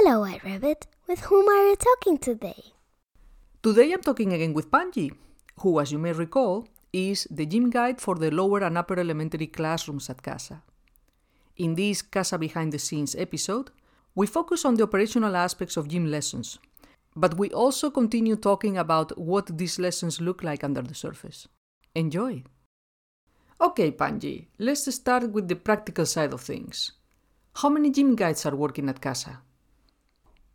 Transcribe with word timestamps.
Hello, 0.00 0.20
White 0.20 0.44
Rabbit. 0.44 0.86
With 1.08 1.18
whom 1.22 1.48
are 1.48 1.70
you 1.70 1.74
talking 1.74 2.18
today? 2.18 2.62
Today 3.64 3.92
I'm 3.92 4.00
talking 4.00 4.32
again 4.32 4.54
with 4.54 4.70
Panji, 4.70 5.10
who, 5.58 5.80
as 5.80 5.90
you 5.90 5.98
may 5.98 6.12
recall, 6.12 6.68
is 6.92 7.26
the 7.32 7.44
gym 7.44 7.68
guide 7.68 8.00
for 8.00 8.14
the 8.14 8.30
lower 8.30 8.60
and 8.60 8.78
upper 8.78 8.96
elementary 9.00 9.48
classrooms 9.48 10.08
at 10.08 10.22
CASA. 10.22 10.62
In 11.56 11.74
this 11.74 12.00
CASA 12.00 12.38
Behind 12.38 12.72
the 12.72 12.78
Scenes 12.78 13.16
episode, 13.16 13.72
we 14.14 14.28
focus 14.28 14.64
on 14.64 14.76
the 14.76 14.84
operational 14.84 15.34
aspects 15.34 15.76
of 15.76 15.88
gym 15.88 16.08
lessons, 16.08 16.60
but 17.16 17.36
we 17.36 17.50
also 17.50 17.90
continue 17.90 18.36
talking 18.36 18.78
about 18.78 19.18
what 19.18 19.58
these 19.58 19.80
lessons 19.80 20.20
look 20.20 20.44
like 20.44 20.62
under 20.62 20.82
the 20.82 20.94
surface. 20.94 21.48
Enjoy! 21.96 22.44
Okay, 23.60 23.90
Panji, 23.90 24.46
let's 24.60 24.94
start 24.94 25.32
with 25.32 25.48
the 25.48 25.56
practical 25.56 26.06
side 26.06 26.32
of 26.32 26.40
things. 26.40 26.92
How 27.56 27.68
many 27.68 27.90
gym 27.90 28.14
guides 28.14 28.46
are 28.46 28.54
working 28.54 28.88
at 28.88 29.00
CASA? 29.00 29.40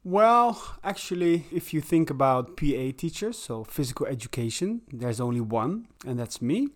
Well, 0.06 0.62
actually, 0.84 1.46
if 1.50 1.74
you 1.74 1.80
think 1.80 2.10
about 2.10 2.58
PE 2.58 2.92
teachers, 2.92 3.38
so 3.38 3.64
physical 3.64 4.06
education, 4.06 4.82
there's 4.92 5.22
only 5.22 5.40
one, 5.40 5.88
and 6.06 6.20
that's 6.20 6.42
me. 6.42 6.68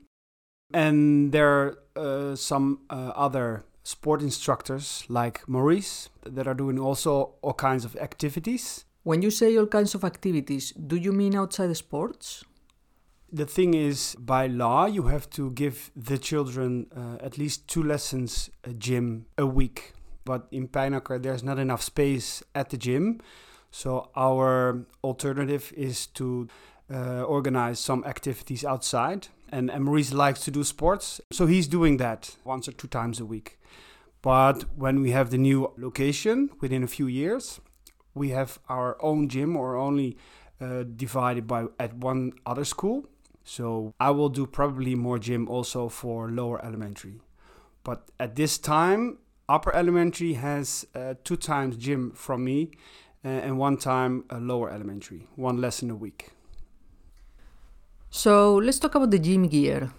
And 0.73 1.33
there 1.33 1.47
are 1.47 2.31
uh, 2.31 2.35
some 2.35 2.79
uh, 2.89 3.11
other 3.15 3.65
sport 3.83 4.21
instructors 4.21 5.03
like 5.09 5.47
Maurice 5.47 6.09
that 6.25 6.47
are 6.47 6.53
doing 6.53 6.79
also 6.79 7.35
all 7.41 7.53
kinds 7.53 7.83
of 7.83 7.97
activities. 7.97 8.85
When 9.03 9.21
you 9.21 9.31
say 9.31 9.57
all 9.57 9.67
kinds 9.67 9.93
of 9.93 10.05
activities, 10.05 10.71
do 10.71 10.95
you 10.95 11.11
mean 11.11 11.35
outside 11.35 11.75
sports? 11.75 12.45
The 13.29 13.45
thing 13.45 13.73
is, 13.73 14.15
by 14.17 14.47
law, 14.47 14.85
you 14.85 15.03
have 15.03 15.29
to 15.31 15.51
give 15.51 15.91
the 15.97 16.17
children 16.17 16.87
uh, 16.95 17.17
at 17.21 17.37
least 17.37 17.67
two 17.67 17.83
lessons 17.83 18.49
a 18.63 18.71
gym 18.71 19.25
a 19.37 19.45
week 19.45 19.93
but 20.27 20.41
in 20.51 20.67
Pijnacker 20.67 21.17
there's 21.23 21.43
not 21.49 21.57
enough 21.57 21.81
space 21.81 22.43
at 22.53 22.69
the 22.69 22.77
gym. 22.77 23.21
So 23.71 24.09
our 24.15 24.85
alternative 25.03 25.73
is 25.75 26.07
to 26.19 26.47
uh, 26.93 27.23
organize 27.23 27.79
some 27.79 28.03
activities 28.03 28.65
outside. 28.65 29.29
And, 29.49 29.71
Maurice 29.79 30.11
likes 30.11 30.41
to 30.41 30.51
do 30.51 30.63
sports, 30.65 31.21
so 31.31 31.45
he's 31.45 31.67
doing 31.67 31.97
that 31.97 32.35
once 32.43 32.67
or 32.67 32.73
two 32.73 32.89
times 32.89 33.21
a 33.21 33.25
week. 33.25 33.57
But 34.21 34.65
when 34.75 35.01
we 35.01 35.11
have 35.11 35.29
the 35.29 35.37
new 35.37 35.71
location 35.77 36.49
within 36.59 36.83
a 36.83 36.87
few 36.87 37.07
years, 37.07 37.61
we 38.13 38.29
have 38.31 38.59
our 38.67 38.97
own 39.01 39.29
gym 39.29 39.55
or 39.55 39.77
only 39.77 40.17
uh, 40.59 40.83
divided 40.83 41.47
by 41.47 41.67
at 41.79 41.93
one 41.93 42.33
other 42.45 42.65
school. 42.65 43.05
So 43.45 43.93
I 43.99 44.11
will 44.11 44.29
do 44.29 44.45
probably 44.45 44.95
more 44.95 45.19
gym 45.19 45.47
also 45.47 45.87
for 45.87 46.29
lower 46.29 46.59
elementary. 46.65 47.21
But 47.83 48.09
at 48.19 48.35
this 48.35 48.57
time, 48.57 49.19
upper 49.49 49.73
elementary 49.75 50.33
has 50.33 50.85
uh, 50.95 51.13
two 51.23 51.37
times 51.37 51.77
gym 51.77 52.11
from 52.11 52.43
me 52.43 52.71
uh, 53.23 53.27
and 53.27 53.57
one 53.57 53.77
time 53.77 54.23
a 54.29 54.39
lower 54.39 54.69
elementary, 54.69 55.27
one 55.35 55.57
lesson 55.61 55.89
a 55.89 55.95
week. 55.95 56.31
So 58.09 58.55
let's 58.55 58.79
talk 58.79 58.95
about 58.95 59.11
the 59.11 59.19
gym 59.19 59.47
gear. 59.47 59.91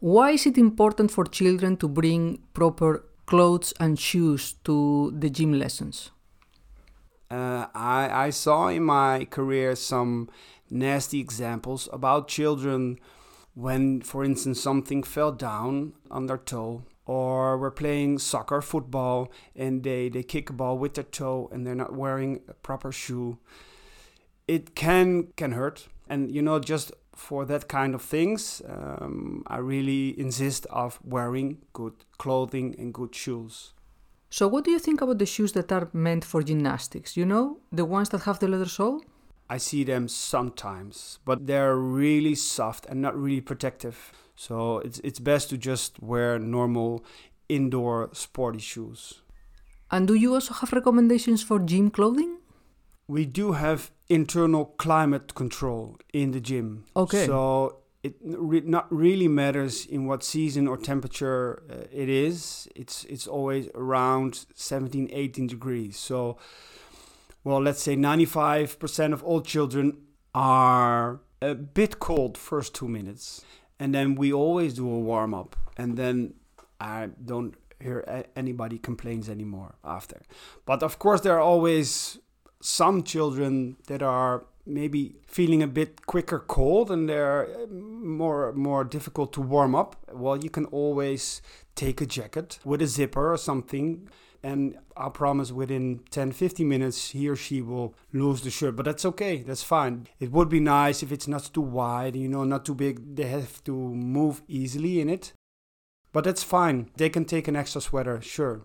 Why 0.00 0.30
is 0.30 0.46
it 0.46 0.58
important 0.58 1.10
for 1.10 1.24
children 1.24 1.76
to 1.78 1.88
bring 1.88 2.42
proper 2.54 3.04
clothes 3.26 3.72
and 3.78 3.98
shoes 3.98 4.54
to 4.64 5.12
the 5.16 5.30
gym 5.30 5.52
lessons? 5.52 6.10
Uh, 7.30 7.66
I, 7.74 8.26
I 8.26 8.30
saw 8.30 8.68
in 8.68 8.82
my 8.82 9.26
career 9.26 9.74
some 9.74 10.28
nasty 10.70 11.20
examples 11.20 11.88
about 11.92 12.28
children 12.28 12.98
when, 13.54 14.00
for 14.02 14.24
instance, 14.24 14.60
something 14.60 15.02
fell 15.02 15.32
down 15.32 15.92
on 16.10 16.26
their 16.26 16.38
toe 16.38 16.82
or 17.12 17.58
we're 17.58 17.70
playing 17.70 18.18
soccer, 18.18 18.62
football, 18.62 19.30
and 19.54 19.82
they, 19.82 20.08
they 20.08 20.22
kick 20.22 20.48
a 20.48 20.52
ball 20.52 20.78
with 20.78 20.94
their 20.94 21.04
toe 21.04 21.48
and 21.52 21.66
they're 21.66 21.82
not 21.84 21.92
wearing 21.94 22.40
a 22.48 22.54
proper 22.54 22.90
shoe. 22.90 23.38
It 24.48 24.74
can 24.74 25.08
can 25.36 25.52
hurt, 25.52 25.88
and 26.08 26.30
you 26.36 26.42
know 26.42 26.58
just 26.58 26.92
for 27.14 27.44
that 27.44 27.68
kind 27.68 27.94
of 27.94 28.02
things, 28.02 28.62
um, 28.66 29.42
I 29.46 29.58
really 29.58 30.18
insist 30.18 30.66
of 30.70 30.98
wearing 31.04 31.58
good 31.72 31.96
clothing 32.18 32.74
and 32.78 32.92
good 32.94 33.14
shoes. 33.14 33.74
So, 34.30 34.48
what 34.48 34.64
do 34.64 34.70
you 34.70 34.78
think 34.78 35.02
about 35.02 35.18
the 35.18 35.26
shoes 35.26 35.52
that 35.52 35.70
are 35.70 35.88
meant 35.92 36.24
for 36.24 36.42
gymnastics? 36.42 37.16
You 37.16 37.26
know, 37.26 37.58
the 37.70 37.84
ones 37.84 38.08
that 38.08 38.22
have 38.22 38.38
the 38.38 38.48
leather 38.48 38.72
sole. 38.78 39.02
I 39.50 39.58
see 39.58 39.84
them 39.84 40.08
sometimes, 40.08 41.18
but 41.26 41.46
they're 41.46 41.76
really 41.76 42.34
soft 42.34 42.86
and 42.86 43.02
not 43.02 43.14
really 43.14 43.42
protective. 43.42 44.12
So 44.34 44.78
it's 44.78 44.98
it's 45.00 45.18
best 45.20 45.50
to 45.50 45.58
just 45.58 46.02
wear 46.02 46.38
normal 46.38 47.04
indoor 47.48 48.10
sporty 48.12 48.58
shoes. 48.58 49.22
And 49.90 50.08
do 50.08 50.14
you 50.14 50.34
also 50.34 50.54
have 50.54 50.72
recommendations 50.72 51.42
for 51.42 51.58
gym 51.58 51.90
clothing? 51.90 52.38
We 53.08 53.26
do 53.26 53.52
have 53.52 53.90
internal 54.08 54.64
climate 54.64 55.34
control 55.34 55.98
in 56.12 56.30
the 56.30 56.40
gym. 56.40 56.84
Okay. 56.96 57.26
So 57.26 57.82
it 58.02 58.14
re- 58.22 58.62
not 58.64 58.86
really 58.90 59.28
matters 59.28 59.86
in 59.86 60.06
what 60.06 60.24
season 60.24 60.66
or 60.66 60.76
temperature 60.76 61.62
uh, 61.70 61.84
it 61.92 62.08
is. 62.08 62.68
It's 62.74 63.04
it's 63.04 63.26
always 63.26 63.68
around 63.74 64.46
17, 64.54 65.10
18 65.12 65.46
degrees. 65.46 65.98
So 65.98 66.38
well, 67.44 67.60
let's 67.60 67.82
say 67.82 67.96
95% 67.96 69.12
of 69.12 69.22
all 69.24 69.40
children 69.40 69.98
are 70.34 71.20
a 71.40 71.54
bit 71.54 71.98
cold 71.98 72.38
first 72.38 72.72
2 72.74 72.86
minutes 72.88 73.44
and 73.82 73.94
then 73.94 74.14
we 74.22 74.32
always 74.32 74.74
do 74.74 74.86
a 74.98 75.00
warm 75.10 75.32
up 75.40 75.56
and 75.76 75.96
then 75.96 76.34
i 76.80 77.08
don't 77.30 77.54
hear 77.82 78.24
anybody 78.36 78.78
complains 78.78 79.28
anymore 79.28 79.74
after. 79.84 80.22
But 80.64 80.82
of 80.82 80.98
course 80.98 81.20
there 81.20 81.34
are 81.36 81.40
always 81.40 82.18
some 82.60 83.02
children 83.02 83.76
that 83.88 84.02
are 84.02 84.44
maybe 84.64 85.16
feeling 85.26 85.62
a 85.62 85.66
bit 85.66 86.06
quicker 86.06 86.38
cold 86.38 86.90
and 86.90 87.08
they're 87.08 87.46
uh, 87.46 87.66
more 87.68 88.52
more 88.52 88.84
difficult 88.84 89.32
to 89.32 89.40
warm 89.40 89.74
up. 89.74 89.96
Well 90.12 90.36
you 90.36 90.50
can 90.50 90.66
always 90.66 91.42
take 91.74 92.00
a 92.00 92.06
jacket 92.06 92.58
with 92.64 92.80
a 92.82 92.86
zipper 92.86 93.32
or 93.32 93.36
something 93.36 94.08
and 94.42 94.76
I 94.96 95.08
promise 95.08 95.52
within 95.52 96.00
10 96.10 96.32
15 96.32 96.68
minutes 96.68 97.10
he 97.10 97.28
or 97.28 97.36
she 97.36 97.62
will 97.62 97.94
lose 98.12 98.42
the 98.42 98.50
shirt 98.50 98.76
but 98.76 98.84
that's 98.84 99.04
okay 99.04 99.42
that's 99.42 99.62
fine. 99.62 100.08
It 100.18 100.32
would 100.32 100.48
be 100.48 100.60
nice 100.60 101.02
if 101.02 101.12
it's 101.12 101.28
not 101.28 101.50
too 101.52 101.60
wide 101.60 102.16
you 102.16 102.28
know 102.28 102.44
not 102.44 102.64
too 102.64 102.74
big 102.74 103.16
they 103.16 103.28
have 103.28 103.62
to 103.64 103.72
move 103.72 104.42
easily 104.48 105.00
in 105.00 105.08
it 105.08 105.32
but 106.12 106.24
that's 106.24 106.42
fine 106.42 106.90
they 106.96 107.08
can 107.08 107.24
take 107.24 107.48
an 107.48 107.56
extra 107.56 107.80
sweater 107.80 108.20
sure. 108.20 108.62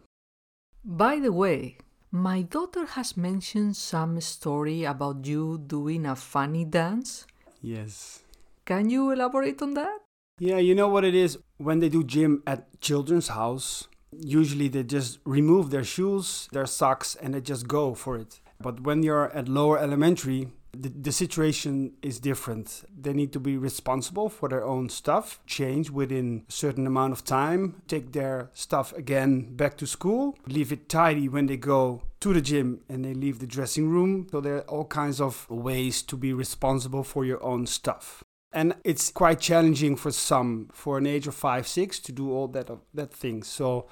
By 0.83 1.19
the 1.19 1.31
way 1.31 1.77
my 2.11 2.41
daughter 2.41 2.85
has 2.85 3.17
mentioned 3.17 3.75
some 3.75 4.19
story 4.21 4.83
about 4.85 5.25
you 5.25 5.57
doing 5.57 6.05
a 6.05 6.15
funny 6.15 6.63
dance. 6.63 7.27
Yes. 7.61 8.23
Can 8.65 8.89
you 8.89 9.11
elaborate 9.11 9.61
on 9.61 9.73
that? 9.75 9.99
Yeah 10.39 10.57
you 10.57 10.73
know 10.73 10.87
what 10.87 11.05
it 11.05 11.13
is? 11.13 11.37
When 11.57 11.79
they 11.79 11.89
do 11.89 12.03
gym 12.03 12.41
at 12.47 12.81
children's 12.81 13.29
house 13.29 13.87
usually 14.11 14.67
they 14.67 14.83
just 14.83 15.19
remove 15.25 15.69
their 15.69 15.83
shoes, 15.83 16.47
their 16.51 16.65
socks, 16.65 17.15
and 17.15 17.33
they 17.33 17.41
just 17.41 17.67
go 17.67 17.93
for 17.93 18.17
it. 18.17 18.39
But 18.59 18.81
when 18.81 19.03
you're 19.03 19.31
at 19.33 19.47
lower 19.47 19.77
elementary, 19.77 20.47
the, 20.73 20.89
the 20.89 21.11
situation 21.11 21.93
is 22.01 22.19
different. 22.19 22.83
They 22.95 23.13
need 23.13 23.33
to 23.33 23.39
be 23.39 23.57
responsible 23.57 24.29
for 24.29 24.49
their 24.49 24.63
own 24.63 24.89
stuff, 24.89 25.39
change 25.45 25.89
within 25.89 26.45
a 26.47 26.51
certain 26.51 26.85
amount 26.87 27.13
of 27.13 27.23
time, 27.23 27.81
take 27.87 28.13
their 28.13 28.49
stuff 28.53 28.93
again 28.93 29.55
back 29.55 29.77
to 29.77 29.87
school, 29.87 30.37
leave 30.47 30.71
it 30.71 30.89
tidy 30.89 31.29
when 31.29 31.47
they 31.47 31.57
go 31.57 32.01
to 32.19 32.33
the 32.33 32.41
gym 32.41 32.81
and 32.89 33.05
they 33.05 33.13
leave 33.13 33.39
the 33.39 33.47
dressing 33.47 33.89
room. 33.89 34.27
So 34.31 34.41
there 34.41 34.57
are 34.57 34.61
all 34.61 34.85
kinds 34.85 35.21
of 35.21 35.49
ways 35.49 36.01
to 36.03 36.17
be 36.17 36.33
responsible 36.33 37.03
for 37.03 37.25
your 37.25 37.43
own 37.43 37.65
stuff 37.67 38.23
and 38.53 38.75
it's 38.83 39.11
quite 39.11 39.39
challenging 39.39 39.95
for 39.95 40.11
some 40.11 40.69
for 40.71 40.97
an 40.97 41.05
age 41.05 41.27
of 41.27 41.35
five 41.35 41.67
six 41.67 41.99
to 41.99 42.11
do 42.11 42.31
all 42.31 42.47
that 42.47 42.69
that 42.93 43.13
things 43.13 43.47
so 43.47 43.87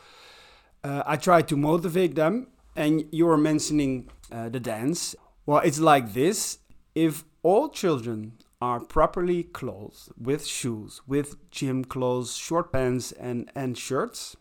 uh, 0.84 1.04
i 1.06 1.16
try 1.16 1.42
to 1.42 1.58
motivate 1.58 2.16
them. 2.16 2.48
And 2.78 3.06
you 3.10 3.26
were 3.26 3.38
mentioning 3.38 4.10
uh, 4.30 4.50
the 4.50 4.60
dance. 4.60 5.16
Well 5.46 5.60
it's 5.60 5.80
like 5.80 6.14
this. 6.14 6.60
If 6.94 7.24
all 7.42 7.70
children 7.70 8.34
are 8.62 8.80
properly 8.80 9.44
clothed 9.44 10.10
with 10.18 10.46
shoes 10.46 11.02
with 11.06 11.36
gym 11.52 11.84
clothes 11.86 12.36
short 12.36 12.72
pants 12.72 13.12
and 13.12 13.52
and 13.54 13.78
shirts 13.78 14.36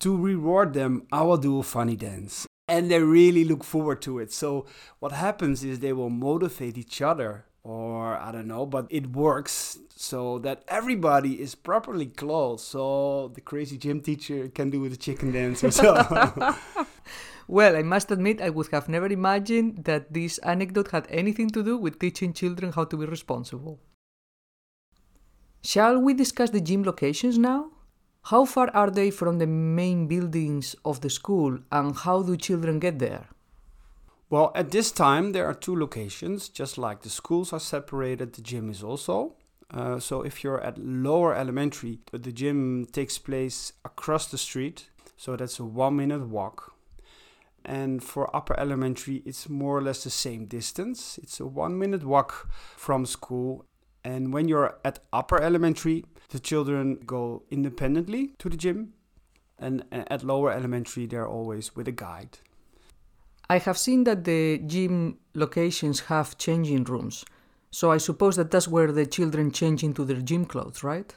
to 0.00 0.16
reward 0.16 0.72
them 0.72 1.06
i 1.12 1.22
will 1.22 1.36
do 1.36 1.58
a 1.58 1.62
funny 1.62 1.94
dance 1.94 2.46
and 2.68 2.90
they 2.90 3.00
really 3.00 3.44
look 3.44 3.64
forward 3.64 4.00
to 4.02 4.18
it 4.18 4.32
so 4.32 4.66
what 4.98 5.12
happens 5.12 5.64
is 5.64 5.78
they 5.78 5.92
will 5.92 6.10
motivate 6.10 6.78
each 6.78 7.02
other 7.02 7.44
or 7.64 8.16
I 8.16 8.32
don't 8.32 8.48
know, 8.48 8.66
but 8.66 8.86
it 8.90 9.12
works 9.12 9.78
so 9.94 10.38
that 10.40 10.64
everybody 10.66 11.40
is 11.40 11.54
properly 11.54 12.06
clothed. 12.06 12.60
So 12.60 13.30
the 13.34 13.40
crazy 13.40 13.78
gym 13.78 14.00
teacher 14.00 14.48
can 14.48 14.70
do 14.70 14.88
the 14.88 14.96
chicken 14.96 15.32
dance 15.32 15.60
so. 15.74 15.94
well, 17.48 17.76
I 17.76 17.82
must 17.82 18.10
admit, 18.10 18.40
I 18.40 18.50
would 18.50 18.68
have 18.72 18.88
never 18.88 19.06
imagined 19.06 19.84
that 19.84 20.12
this 20.12 20.38
anecdote 20.38 20.90
had 20.90 21.06
anything 21.08 21.50
to 21.50 21.62
do 21.62 21.76
with 21.76 22.00
teaching 22.00 22.32
children 22.32 22.72
how 22.72 22.84
to 22.84 22.96
be 22.96 23.06
responsible. 23.06 23.78
Shall 25.62 26.00
we 26.00 26.14
discuss 26.14 26.50
the 26.50 26.60
gym 26.60 26.82
locations 26.82 27.38
now? 27.38 27.70
How 28.26 28.44
far 28.44 28.70
are 28.70 28.90
they 28.90 29.10
from 29.10 29.38
the 29.38 29.48
main 29.48 30.06
buildings 30.06 30.76
of 30.84 31.00
the 31.00 31.10
school 31.10 31.58
and 31.72 31.96
how 31.96 32.22
do 32.22 32.36
children 32.36 32.78
get 32.78 33.00
there? 33.00 33.26
Well, 34.30 34.52
at 34.54 34.70
this 34.70 34.92
time, 34.92 35.32
there 35.32 35.44
are 35.44 35.54
two 35.54 35.76
locations. 35.76 36.48
Just 36.48 36.78
like 36.78 37.02
the 37.02 37.10
schools 37.10 37.52
are 37.52 37.60
separated, 37.60 38.32
the 38.32 38.40
gym 38.40 38.70
is 38.70 38.82
also. 38.82 39.34
Uh, 39.70 39.98
so 39.98 40.22
if 40.22 40.44
you're 40.44 40.60
at 40.60 40.78
lower 40.78 41.34
elementary, 41.34 41.98
the 42.12 42.32
gym 42.32 42.86
takes 42.92 43.18
place 43.18 43.72
across 43.84 44.26
the 44.30 44.38
street. 44.38 44.88
So 45.16 45.34
that's 45.36 45.58
a 45.58 45.64
one 45.64 45.96
minute 45.96 46.28
walk. 46.28 46.74
And 47.64 48.02
for 48.02 48.34
upper 48.34 48.58
elementary, 48.58 49.22
it's 49.26 49.48
more 49.48 49.78
or 49.78 49.82
less 49.82 50.04
the 50.04 50.10
same 50.10 50.46
distance. 50.46 51.18
It's 51.22 51.40
a 51.40 51.46
one 51.46 51.78
minute 51.78 52.04
walk 52.04 52.48
from 52.76 53.04
school. 53.04 53.66
And 54.04 54.32
when 54.32 54.48
you're 54.48 54.78
at 54.84 55.00
upper 55.12 55.40
elementary, 55.40 56.04
the 56.32 56.40
children 56.40 56.98
go 57.06 57.42
independently 57.50 58.32
to 58.38 58.48
the 58.48 58.56
gym. 58.56 58.94
And 59.58 59.84
at 59.92 60.24
lower 60.24 60.50
elementary, 60.50 61.06
they're 61.06 61.28
always 61.28 61.76
with 61.76 61.86
a 61.86 61.92
guide. 61.92 62.38
I 63.48 63.58
have 63.58 63.78
seen 63.78 64.04
that 64.04 64.24
the 64.24 64.58
gym 64.58 65.18
locations 65.34 66.00
have 66.00 66.38
changing 66.38 66.84
rooms. 66.84 67.24
So 67.70 67.92
I 67.92 67.98
suppose 67.98 68.36
that 68.36 68.50
that's 68.50 68.66
where 68.66 68.90
the 68.90 69.06
children 69.06 69.52
change 69.52 69.84
into 69.84 70.04
their 70.04 70.20
gym 70.20 70.46
clothes, 70.46 70.82
right? 70.82 71.14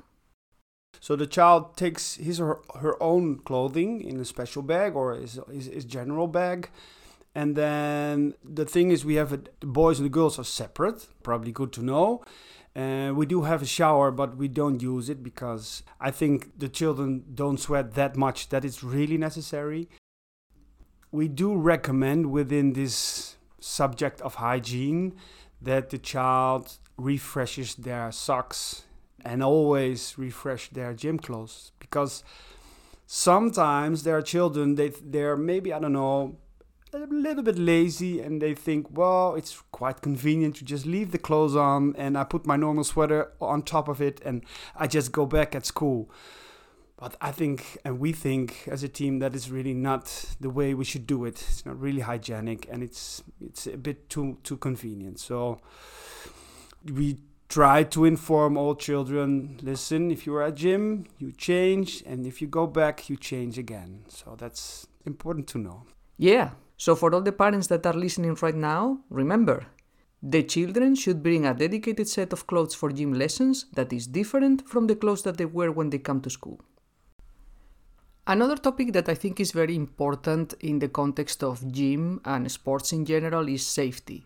So 1.00 1.16
the 1.16 1.28
child 1.28 1.76
takes 1.76 2.16
his 2.16 2.40
or 2.40 2.62
her 2.82 3.02
own 3.02 3.40
clothing 3.40 4.02
in 4.02 4.20
a 4.20 4.26
special 4.26 4.62
bag 4.62 4.96
or 4.96 5.16
his, 5.16 5.40
his, 5.52 5.66
his 5.68 5.86
general 5.86 6.28
bag. 6.28 6.70
And 7.34 7.56
then 7.56 8.36
the 8.44 8.66
thing 8.66 8.92
is, 8.92 9.04
we 9.04 9.16
have 9.16 9.34
a, 9.34 9.38
the 9.60 9.68
boys 9.68 10.00
and 10.00 10.06
the 10.06 10.14
girls 10.14 10.38
are 10.38 10.46
separate. 10.46 11.08
Probably 11.24 11.52
good 11.52 11.74
to 11.74 11.84
know. 11.84 12.24
Uh, 12.76 13.14
we 13.16 13.26
do 13.26 13.44
have 13.44 13.62
a 13.62 13.66
shower, 13.66 14.12
but 14.12 14.36
we 14.36 14.50
don't 14.50 14.82
use 14.82 15.10
it 15.10 15.24
because 15.24 15.82
I 16.00 16.12
think 16.12 16.60
the 16.60 16.68
children 16.68 17.24
don't 17.34 17.58
sweat 17.58 17.94
that 17.94 18.18
much 18.18 18.50
that 18.50 18.66
it's 18.66 18.84
really 18.84 19.18
necessary. 19.18 19.88
We 21.12 21.30
do 21.30 21.56
recommend 21.56 22.32
within 22.32 22.74
this 22.74 23.38
subject 23.62 24.20
of 24.22 24.36
hygiene 24.36 25.14
that 25.62 25.90
the 25.90 25.98
child 25.98 26.78
refreshes 26.98 27.76
their 27.76 28.12
socks 28.12 28.84
and 29.24 29.42
always 29.42 30.18
refresh 30.18 30.70
their 30.70 30.94
gym 30.94 31.18
clothes 31.18 31.72
because 31.80 32.24
sometimes 33.08 34.04
there 34.04 34.18
are 34.18 34.22
children 34.22 34.76
they 34.76 34.90
they're 34.90 35.36
maybe 35.36 35.74
I 35.74 35.80
don't 35.80 35.94
know 35.94 36.38
a 37.04 37.08
little 37.08 37.44
bit 37.44 37.58
lazy 37.58 38.22
and 38.22 38.42
they 38.42 38.54
think 38.54 38.88
well 38.98 39.36
it's 39.36 39.62
quite 39.72 40.02
convenient 40.02 40.56
to 40.56 40.66
just 40.66 40.86
leave 40.86 41.12
the 41.12 41.18
clothes 41.18 41.56
on 41.56 41.96
and 41.98 42.18
I 42.18 42.24
put 42.24 42.46
my 42.46 42.56
normal 42.56 42.84
sweater 42.84 43.32
on 43.42 43.62
top 43.62 43.88
of 43.88 44.02
it 44.02 44.22
and 44.26 44.44
I 44.76 44.88
just 44.88 45.12
go 45.12 45.26
back 45.26 45.56
at 45.56 45.66
school 45.66 46.10
but 46.98 47.18
I 47.20 47.32
think, 47.32 47.78
and 47.84 48.00
we 48.00 48.14
think 48.14 48.68
as 48.68 48.82
a 48.82 48.88
team, 48.88 49.20
that 49.20 49.36
is 49.36 49.52
really 49.52 49.74
not 49.74 50.36
the 50.40 50.50
way 50.50 50.74
we 50.74 50.86
should 50.86 51.06
do 51.06 51.26
it. 51.26 51.42
It's 51.42 51.66
not 51.66 51.80
really 51.80 52.02
hygienic, 52.02 52.68
and 52.72 52.82
it's 52.82 53.22
it's 53.42 53.68
a 53.68 53.78
bit 53.78 54.10
too 54.10 54.38
too 54.44 54.56
convenient. 54.56 55.20
So 55.20 55.60
we 56.86 57.18
try 57.50 57.84
to 57.84 58.06
inform 58.06 58.56
all 58.58 58.76
children. 58.76 59.60
Listen, 59.62 60.10
if 60.10 60.26
you're 60.26 60.42
at 60.42 60.56
gym, 60.56 61.06
you 61.18 61.34
change, 61.34 62.02
and 62.06 62.26
if 62.26 62.42
you 62.42 62.48
go 62.48 62.66
back, 62.66 63.10
you 63.10 63.18
change 63.18 63.58
again. 63.58 64.06
So 64.08 64.36
that's 64.38 64.88
important 65.06 65.48
to 65.48 65.58
know. 65.58 65.84
Yeah. 66.18 66.52
So 66.78 66.96
for 66.96 67.14
all 67.14 67.22
the 67.22 67.32
parents 67.32 67.68
that 67.68 67.86
are 67.86 67.94
listening 67.94 68.36
right 68.42 68.56
now, 68.56 69.00
remember. 69.10 69.68
The 70.22 70.44
children 70.44 70.96
should 70.96 71.22
bring 71.22 71.46
a 71.46 71.54
dedicated 71.54 72.08
set 72.08 72.34
of 72.34 72.48
clothes 72.48 72.74
for 72.74 72.92
gym 72.92 73.14
lessons 73.14 73.68
that 73.74 73.94
is 73.94 74.08
different 74.08 74.68
from 74.68 74.88
the 74.88 74.96
clothes 74.96 75.22
that 75.24 75.38
they 75.38 75.46
wear 75.46 75.72
when 75.72 75.92
they 75.92 76.00
come 76.00 76.20
to 76.22 76.30
school. 76.30 76.60
Another 78.28 78.56
topic 78.56 78.92
that 78.94 79.08
I 79.08 79.14
think 79.14 79.40
is 79.40 79.52
very 79.52 79.76
important 79.76 80.54
in 80.62 80.80
the 80.80 80.90
context 80.90 81.44
of 81.44 81.72
gym 81.72 82.22
and 82.26 82.52
sports 82.52 82.92
in 82.92 83.06
general 83.06 83.48
is 83.48 83.66
safety. 83.66 84.26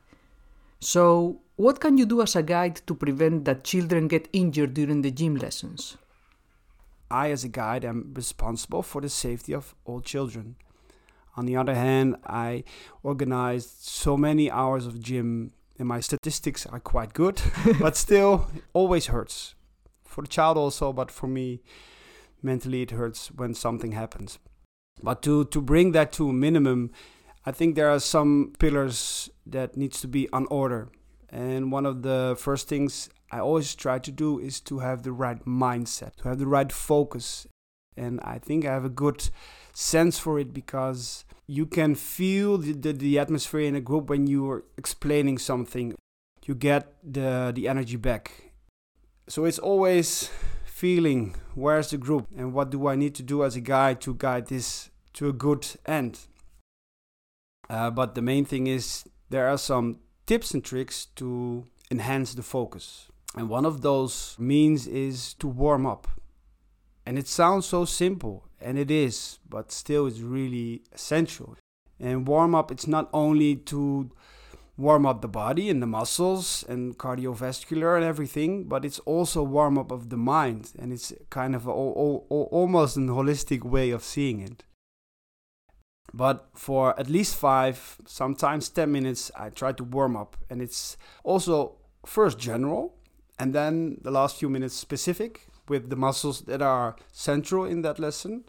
So, 0.79 1.41
what 1.57 1.81
can 1.81 1.97
you 1.97 2.05
do 2.05 2.21
as 2.21 2.37
a 2.37 2.43
guide 2.43 2.77
to 2.87 2.95
prevent 2.95 3.43
that 3.43 3.65
children 3.65 4.07
get 4.07 4.29
injured 4.31 4.73
during 4.73 5.01
the 5.01 5.11
gym 5.11 5.35
lessons? 5.35 5.97
I, 7.11 7.31
as 7.31 7.43
a 7.43 7.49
guide, 7.49 7.83
am 7.83 8.13
responsible 8.15 8.83
for 8.83 9.01
the 9.01 9.09
safety 9.09 9.53
of 9.53 9.75
all 9.83 9.99
children. 9.99 10.55
On 11.39 11.45
the 11.45 11.55
other 11.55 11.73
hand, 11.73 12.17
I 12.25 12.65
organized 13.01 13.83
so 13.83 14.17
many 14.17 14.51
hours 14.51 14.85
of 14.85 14.99
gym, 14.99 15.53
and 15.77 15.87
my 15.87 16.01
statistics 16.01 16.65
are 16.65 16.81
quite 16.81 17.13
good, 17.13 17.41
but 17.79 17.95
still, 17.95 18.49
always 18.73 19.05
hurts. 19.05 19.55
For 20.03 20.21
the 20.21 20.27
child 20.27 20.57
also, 20.57 20.91
but 20.91 21.09
for 21.09 21.27
me, 21.27 21.61
mentally 22.43 22.81
it 22.81 22.91
hurts 22.91 23.31
when 23.31 23.53
something 23.53 23.93
happens. 23.93 24.37
But 25.01 25.21
to, 25.21 25.45
to 25.45 25.61
bring 25.61 25.93
that 25.93 26.11
to 26.13 26.27
a 26.27 26.33
minimum, 26.33 26.91
I 27.45 27.53
think 27.53 27.75
there 27.75 27.89
are 27.89 28.01
some 28.01 28.51
pillars 28.59 29.29
that 29.45 29.77
needs 29.77 30.01
to 30.01 30.09
be 30.09 30.27
on 30.33 30.45
order. 30.47 30.89
And 31.29 31.71
one 31.71 31.85
of 31.85 32.01
the 32.01 32.35
first 32.37 32.67
things 32.67 33.09
I 33.31 33.39
always 33.39 33.75
try 33.75 33.99
to 33.99 34.11
do 34.11 34.39
is 34.39 34.59
to 34.61 34.79
have 34.79 35.03
the 35.03 35.13
right 35.13 35.41
mindset, 35.45 36.17
to 36.17 36.27
have 36.27 36.39
the 36.39 36.47
right 36.47 36.69
focus. 36.69 37.47
And 37.95 38.19
I 38.25 38.39
think 38.39 38.65
I 38.65 38.73
have 38.73 38.83
a 38.83 38.89
good 38.89 39.29
sense 39.73 40.19
for 40.19 40.39
it 40.39 40.53
because 40.53 41.25
you 41.47 41.65
can 41.65 41.95
feel 41.95 42.57
the, 42.57 42.73
the, 42.73 42.93
the 42.93 43.19
atmosphere 43.19 43.61
in 43.61 43.75
a 43.75 43.81
group 43.81 44.09
when 44.09 44.27
you 44.27 44.49
are 44.49 44.63
explaining 44.77 45.37
something. 45.37 45.95
You 46.45 46.55
get 46.55 46.93
the, 47.03 47.51
the 47.53 47.67
energy 47.67 47.95
back. 47.95 48.51
So 49.27 49.45
it's 49.45 49.59
always 49.59 50.29
feeling 50.65 51.35
where's 51.55 51.89
the 51.89 51.97
group 51.97 52.27
and 52.35 52.53
what 52.53 52.69
do 52.69 52.87
I 52.87 52.95
need 52.95 53.13
to 53.15 53.23
do 53.23 53.43
as 53.43 53.55
a 53.55 53.61
guide 53.61 54.01
to 54.01 54.13
guide 54.13 54.47
this 54.47 54.89
to 55.13 55.29
a 55.29 55.33
good 55.33 55.67
end. 55.85 56.19
Uh, 57.69 57.91
but 57.91 58.15
the 58.15 58.21
main 58.21 58.45
thing 58.45 58.67
is 58.67 59.03
there 59.29 59.47
are 59.47 59.57
some 59.57 59.99
tips 60.25 60.53
and 60.53 60.63
tricks 60.63 61.05
to 61.17 61.65
enhance 61.91 62.33
the 62.33 62.41
focus. 62.41 63.07
And 63.35 63.49
one 63.49 63.65
of 63.65 63.81
those 63.81 64.35
means 64.39 64.87
is 64.87 65.33
to 65.35 65.47
warm 65.47 65.85
up. 65.85 66.07
And 67.05 67.17
it 67.17 67.27
sounds 67.27 67.65
so 67.65 67.85
simple, 67.85 68.48
and 68.61 68.77
it 68.77 68.91
is, 68.91 69.39
but 69.47 69.71
still 69.71 70.07
it's 70.07 70.19
really 70.19 70.83
essential. 70.93 71.57
And 71.99 72.27
warm 72.27 72.55
up, 72.55 72.71
it's 72.71 72.87
not 72.87 73.09
only 73.13 73.55
to 73.55 74.11
warm 74.77 75.05
up 75.05 75.21
the 75.21 75.27
body 75.27 75.69
and 75.69 75.81
the 75.81 75.87
muscles 75.87 76.63
and 76.69 76.97
cardiovascular 76.97 77.97
and 77.97 78.05
everything, 78.05 78.63
but 78.63 78.85
it's 78.85 78.99
also 78.99 79.43
warm 79.43 79.77
up 79.77 79.91
of 79.91 80.09
the 80.09 80.17
mind, 80.17 80.71
and 80.79 80.93
it's 80.93 81.11
kind 81.29 81.53
of 81.53 81.67
a, 81.67 81.71
a, 81.71 81.73
a, 81.73 82.43
almost 82.57 82.95
an 82.95 83.09
holistic 83.09 83.63
way 83.63 83.91
of 83.91 84.03
seeing 84.03 84.39
it. 84.39 84.63
But 86.13 86.47
for 86.55 86.97
at 86.99 87.09
least 87.09 87.35
five, 87.35 87.97
sometimes 88.05 88.69
ten 88.69 88.91
minutes, 88.91 89.31
I 89.37 89.49
try 89.49 89.73
to 89.73 89.83
warm 89.83 90.15
up, 90.15 90.37
and 90.49 90.61
it's 90.61 90.97
also 91.23 91.75
first 92.05 92.39
general, 92.39 92.95
and 93.37 93.53
then 93.53 93.97
the 94.01 94.11
last 94.11 94.37
few 94.37 94.49
minutes 94.49 94.75
specific 94.75 95.47
with 95.69 95.89
the 95.89 95.95
muscles 95.95 96.41
that 96.41 96.61
are 96.61 96.95
central 97.11 97.65
in 97.65 97.81
that 97.83 97.99
lesson. 97.99 98.43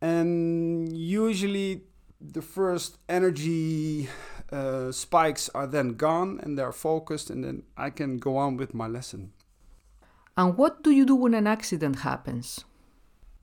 And 0.00 0.96
usually, 0.96 1.82
the 2.20 2.42
first 2.42 2.98
energy 3.08 4.08
uh, 4.52 4.92
spikes 4.92 5.48
are 5.54 5.66
then 5.66 5.94
gone 5.94 6.40
and 6.42 6.58
they're 6.58 6.72
focused, 6.72 7.30
and 7.30 7.44
then 7.44 7.62
I 7.76 7.90
can 7.90 8.18
go 8.18 8.36
on 8.36 8.56
with 8.56 8.74
my 8.74 8.86
lesson. 8.86 9.32
And 10.36 10.56
what 10.56 10.82
do 10.82 10.90
you 10.90 11.06
do 11.06 11.14
when 11.14 11.34
an 11.34 11.46
accident 11.46 12.00
happens? 12.00 12.64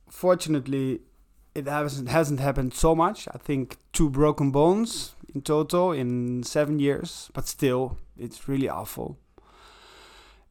Fortunately, 0.10 1.02
it 1.56 1.68
hasn't 1.68 2.10
hasn't 2.10 2.40
happened 2.40 2.74
so 2.74 2.96
much. 2.96 3.28
I 3.34 3.38
think 3.38 3.78
two 3.94 4.10
broken 4.10 4.52
bones 4.52 5.16
in 5.34 5.42
total 5.42 5.92
in 5.94 6.44
seven 6.44 6.80
years, 6.80 7.30
but 7.34 7.48
still, 7.48 7.98
it's 8.18 8.48
really 8.48 8.68
awful 8.68 9.18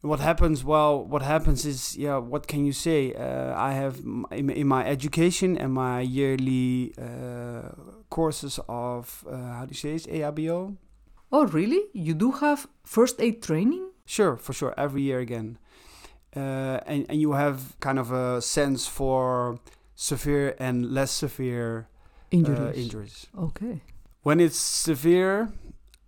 what 0.03 0.21
happens 0.21 0.65
well 0.65 1.05
what 1.05 1.23
happens 1.23 1.67
is 1.67 1.97
yeah 1.97 2.17
what 2.17 2.47
can 2.47 2.65
you 2.65 2.73
say? 2.73 3.15
Uh, 3.15 3.55
i 3.57 3.73
have 3.73 3.99
in, 4.31 4.51
in, 4.51 4.67
my 4.67 4.85
education 4.87 5.59
and 5.59 5.73
my 5.73 6.01
yearly 6.01 6.95
uh, 6.99 7.69
courses 8.09 8.59
of 8.69 9.25
uh, 9.31 9.37
how 9.37 9.65
do 9.67 9.71
you 9.71 9.75
say 9.75 9.95
it 9.95 10.05
EHBO 10.05 10.77
oh 11.33 11.47
really? 11.47 11.83
You 11.93 12.15
do 12.15 12.33
have 12.33 12.67
first 12.85 13.21
aid 13.21 13.43
training? 13.43 13.91
Sure 14.07 14.37
for 14.37 14.53
sure 14.53 14.75
every 14.77 15.03
year 15.03 15.21
again. 15.21 15.59
Uh, 16.35 16.79
and, 16.87 17.07
and 17.09 17.21
you 17.21 17.33
have 17.33 17.79
kind 17.81 17.99
of 17.99 18.13
a 18.13 18.41
sense 18.41 18.87
for 18.87 19.59
severe 19.95 20.55
and 20.59 20.93
less 20.93 21.11
severe 21.11 21.89
uh, 22.33 22.37
injuries. 22.37 22.77
injuries. 22.77 23.27
Okay. 23.37 23.83
When 24.23 24.41
it's 24.41 24.57
severe 24.59 25.53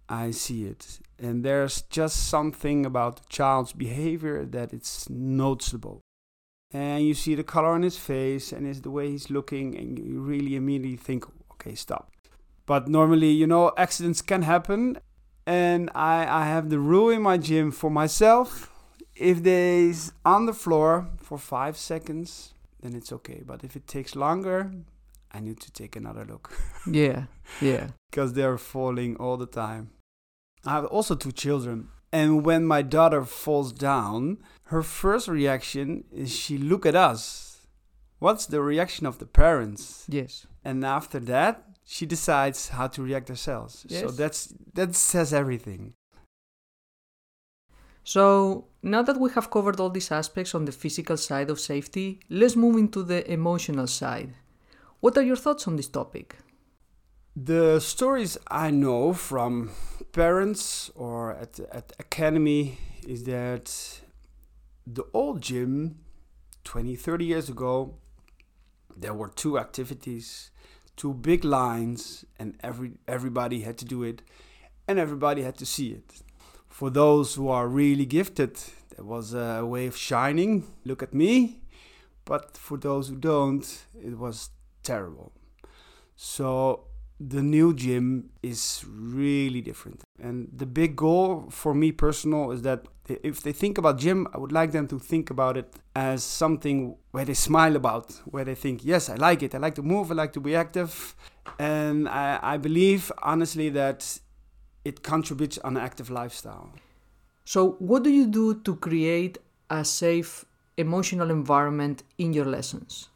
i 0.09 0.31
see 0.31 0.65
it 0.65 1.01
and 1.23 1.45
there's 1.45 1.83
just 1.83 2.29
something 2.29 2.85
about 2.85 3.17
the 3.17 3.29
child's 3.29 3.73
behavior 3.73 4.45
that 4.45 4.73
it's 4.73 5.09
noticeable 5.09 6.01
and 6.73 7.05
you 7.05 7.15
see 7.15 7.35
the 7.35 7.45
color 7.45 7.69
on 7.69 7.83
his 7.83 7.97
face 7.97 8.53
and 8.53 8.67
it's 8.67 8.81
the 8.81 8.91
way 8.91 9.11
he's 9.11 9.31
looking 9.31 9.77
and 9.77 9.99
you 9.99 10.21
really 10.21 10.57
immediately 10.57 10.97
think 10.97 11.25
okay 11.53 11.75
stop 11.75 12.11
but 12.67 12.89
normally 12.89 13.31
you 13.31 13.47
know 13.47 13.73
accidents 13.77 14.23
can 14.23 14.43
happen 14.43 14.99
and 15.47 15.91
i 15.95 16.43
i 16.43 16.47
have 16.47 16.71
the 16.71 16.79
rule 16.79 17.11
in 17.11 17.23
my 17.23 17.37
gym 17.37 17.71
for 17.71 17.91
myself 17.91 18.71
if 19.15 19.43
they's 19.43 20.13
on 20.25 20.47
the 20.47 20.55
floor 20.55 21.09
for 21.19 21.39
five 21.39 21.77
seconds 21.77 22.55
then 22.81 22.95
it's 22.95 23.13
okay 23.13 23.43
but 23.47 23.63
if 23.63 23.77
it 23.77 23.87
takes 23.87 24.17
longer 24.17 24.73
I 25.35 25.41
need 25.41 25.61
to 25.61 25.73
take 25.73 25.97
another 25.97 26.25
look 26.27 26.53
Yeah, 26.87 27.25
yeah. 27.61 27.89
because 28.11 28.35
they're 28.35 28.59
falling 28.59 29.17
all 29.17 29.37
the 29.37 29.47
time. 29.47 29.91
I 30.65 30.73
have 30.73 30.87
also 30.87 31.15
two 31.15 31.33
children. 31.33 31.89
And 32.13 32.45
when 32.45 32.65
my 32.67 32.83
daughter 32.83 33.25
falls 33.25 33.73
down, 33.73 34.39
her 34.65 34.83
first 34.83 35.29
reaction 35.29 36.05
is 36.13 36.31
she 36.31 36.59
look 36.59 36.85
at 36.85 36.95
us. 36.95 37.67
What's 38.19 38.47
the 38.47 38.63
reaction 38.63 39.07
of 39.07 39.19
the 39.19 39.27
parents? 39.27 40.05
Yes. 40.09 40.47
And 40.65 40.85
after 40.85 41.19
that, 41.21 41.65
she 41.85 42.07
decides 42.07 42.69
how 42.69 42.87
to 42.89 43.03
react 43.03 43.29
herself. 43.29 43.85
Yes. 43.89 44.03
So 44.03 44.09
that's 44.09 44.55
that 44.75 44.95
says 44.95 45.33
everything. 45.33 45.95
So, 48.05 48.67
now 48.83 49.03
that 49.03 49.19
we 49.19 49.31
have 49.31 49.51
covered 49.51 49.79
all 49.79 49.91
these 49.91 50.11
aspects 50.11 50.55
on 50.57 50.65
the 50.65 50.73
physical 50.73 51.17
side 51.17 51.51
of 51.51 51.61
safety, 51.61 52.19
let's 52.29 52.57
move 52.57 52.77
into 52.77 53.05
the 53.05 53.31
emotional 53.31 53.87
side. 53.87 54.35
What 54.99 55.17
are 55.17 55.23
your 55.23 55.37
thoughts 55.37 55.69
on 55.69 55.77
this 55.77 55.89
topic? 55.89 56.37
The 57.35 57.81
stories 57.81 58.37
I 58.51 58.71
know 58.71 59.15
from 59.15 59.71
parents 60.13 60.91
or 60.95 61.33
at 61.33 61.59
at 61.73 61.91
academy 61.99 62.77
is 63.09 63.25
that 63.25 64.03
the 64.87 65.05
old 65.15 65.41
gym 65.41 66.01
20 66.65 66.95
30 66.95 67.25
years 67.25 67.49
ago 67.49 67.95
there 68.95 69.15
were 69.15 69.29
two 69.29 69.59
activities, 69.59 70.51
two 70.95 71.15
big 71.15 71.43
lines 71.43 72.27
and 72.39 72.55
every 72.63 72.99
everybody 73.09 73.63
had 73.63 73.79
to 73.79 73.87
do 73.87 74.03
it 74.03 74.21
and 74.87 74.99
everybody 74.99 75.41
had 75.41 75.57
to 75.57 75.65
see 75.65 75.93
it. 75.93 76.23
For 76.69 76.91
those 76.91 77.37
who 77.37 77.49
are 77.49 77.67
really 77.67 78.05
gifted, 78.05 78.59
there 78.95 79.07
was 79.07 79.33
a 79.33 79.65
way 79.65 79.87
of 79.87 79.97
shining, 79.97 80.65
look 80.85 81.03
at 81.03 81.15
me. 81.15 81.63
But 82.27 82.59
for 82.59 82.77
those 82.77 83.09
who 83.09 83.17
don't, 83.17 83.67
it 83.95 84.19
was 84.19 84.51
terrible. 84.83 85.33
So 86.15 86.92
the 87.29 87.43
new 87.43 87.75
gym 87.75 88.31
is 88.43 88.85
really 88.89 89.61
different. 89.61 90.03
And 90.21 90.49
the 90.53 90.67
big 90.67 90.97
goal 90.97 91.47
for 91.51 91.75
me 91.75 91.93
personal 91.93 92.51
is 92.51 92.63
that 92.63 92.87
if 93.09 93.43
they 93.43 93.53
think 93.53 93.79
about 93.79 93.99
gym, 93.99 94.27
I 94.33 94.39
would 94.39 94.53
like 94.53 94.73
them 94.73 94.87
to 94.89 94.99
think 94.99 95.31
about 95.31 95.57
it 95.57 95.75
as 95.95 96.25
something 96.25 96.97
where 97.11 97.25
they 97.25 97.35
smile 97.35 97.77
about, 97.77 98.13
where 98.25 98.45
they 98.45 98.55
think, 98.55 98.85
yes, 98.85 99.09
I 99.09 99.15
like 99.15 99.43
it. 99.43 99.55
I 99.55 99.59
like 99.59 99.75
to 99.77 99.83
move. 99.83 100.11
I 100.11 100.15
like 100.15 100.33
to 100.35 100.41
be 100.41 100.55
active. 100.55 101.15
And 101.59 102.09
I, 102.09 102.39
I 102.43 102.57
believe 102.57 103.13
honestly 103.23 103.69
that 103.71 104.19
it 104.85 105.03
contributes 105.03 105.59
on 105.59 105.77
an 105.77 105.83
active 105.83 106.11
lifestyle. 106.11 106.73
So, 107.45 107.73
what 107.79 108.03
do 108.03 108.11
you 108.11 108.27
do 108.27 108.61
to 108.61 108.77
create 108.77 109.39
a 109.69 109.85
safe 109.85 110.45
emotional 110.77 111.31
environment 111.31 112.03
in 112.19 112.33
your 112.33 112.47
lessons? 112.47 113.09